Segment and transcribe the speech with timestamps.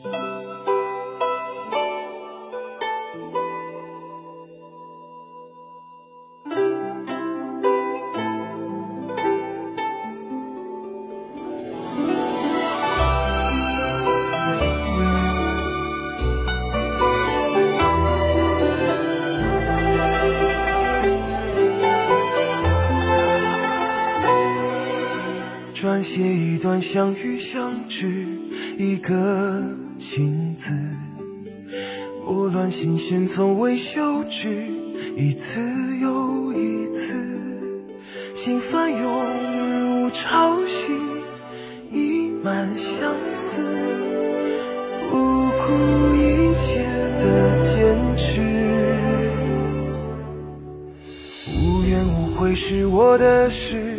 [0.00, 0.41] 撰
[26.14, 28.26] 写一段相遇相知，
[28.76, 29.62] 一个
[29.98, 30.70] 情字，
[32.26, 34.66] 拨乱心弦从未休止，
[35.16, 35.58] 一次
[36.02, 37.16] 又一次，
[38.34, 40.92] 心翻涌如潮汐，
[41.90, 43.62] 溢满相思，
[45.10, 46.84] 不顾一切
[47.20, 48.42] 的坚持，
[51.56, 53.96] 无怨无悔是我的事，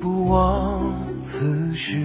[0.00, 0.81] 不忘。
[1.22, 1.98] 此时，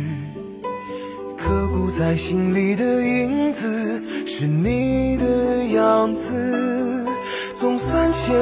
[1.38, 7.05] 刻骨在心里的影子是你的样子。
[7.55, 8.35] 纵三千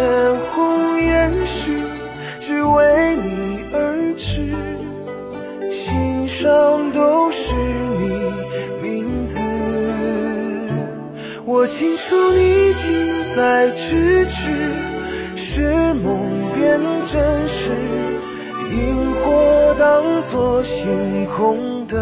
[0.52, 1.72] 红颜事，
[2.42, 4.54] 只为你而痴，
[5.72, 7.56] 心上都是
[8.00, 9.40] 你名字。
[11.46, 14.52] 我清楚你近在咫尺，
[15.38, 17.72] 是梦变真实。
[19.86, 21.96] 当做星空的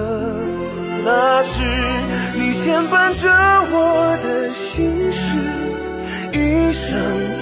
[1.04, 1.62] 那时，
[2.34, 3.30] 你牵绊着
[3.74, 5.36] 我的心事，
[6.32, 6.90] 一生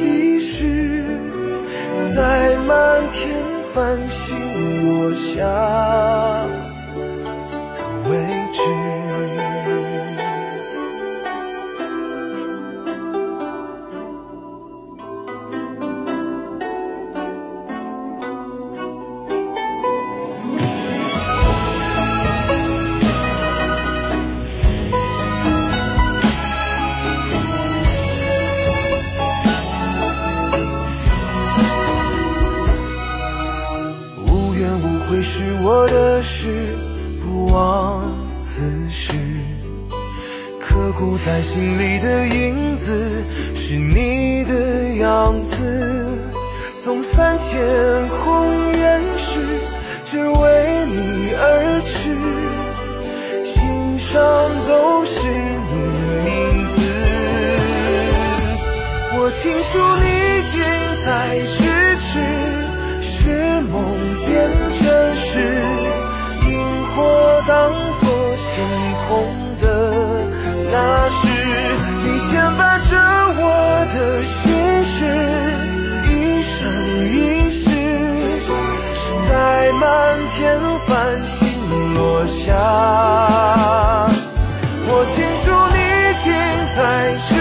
[0.01, 1.03] 一世，
[2.15, 3.29] 在漫天
[3.71, 4.35] 繁星
[4.83, 5.80] 落下。
[34.75, 36.75] 无悔是我的事，
[37.21, 38.03] 不忘
[38.39, 39.13] 此时，
[40.59, 43.23] 刻骨在心里的影子
[43.55, 46.17] 是你的样子。
[46.83, 47.59] 纵三千
[48.09, 49.39] 红颜事，
[50.03, 52.15] 只为你而痴，
[53.45, 54.17] 心上
[54.67, 55.73] 都是你
[56.25, 56.81] 名字。
[59.13, 60.05] 我清楚你
[60.49, 60.53] 近
[61.05, 61.07] 在
[72.03, 72.91] 你牵绊着
[73.37, 73.43] 我
[73.93, 74.39] 的心
[74.83, 74.95] 事，
[76.09, 76.09] 一
[76.43, 76.51] 生
[77.07, 77.15] 一
[77.49, 77.61] 世，
[79.27, 79.31] 在
[79.73, 79.81] 漫
[80.29, 80.37] 天
[80.87, 80.89] 繁
[81.27, 81.39] 星
[81.93, 82.39] 落下。
[84.83, 85.77] 我清楚你
[86.23, 86.25] 近
[86.75, 86.79] 在
[87.29, 87.31] 这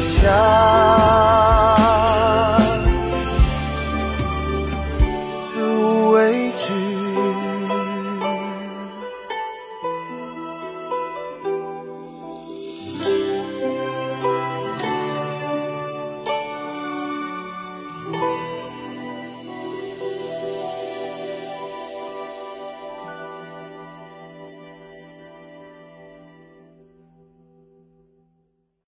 [0.00, 0.57] 想